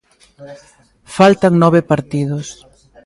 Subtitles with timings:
[1.17, 2.47] Faltan nove partidos.